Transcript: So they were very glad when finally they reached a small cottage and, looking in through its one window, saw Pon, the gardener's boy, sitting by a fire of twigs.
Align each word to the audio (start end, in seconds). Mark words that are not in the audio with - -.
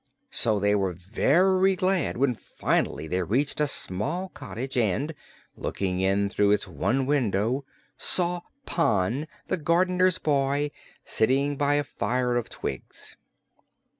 So 0.31 0.59
they 0.59 0.73
were 0.73 0.93
very 0.93 1.75
glad 1.75 2.17
when 2.17 2.33
finally 2.33 3.05
they 3.07 3.21
reached 3.21 3.59
a 3.61 3.67
small 3.67 4.29
cottage 4.29 4.75
and, 4.75 5.13
looking 5.55 5.99
in 5.99 6.27
through 6.27 6.53
its 6.53 6.67
one 6.67 7.05
window, 7.05 7.65
saw 7.97 8.39
Pon, 8.65 9.27
the 9.47 9.57
gardener's 9.57 10.17
boy, 10.17 10.71
sitting 11.05 11.55
by 11.55 11.75
a 11.75 11.83
fire 11.83 12.35
of 12.35 12.49
twigs. 12.49 13.15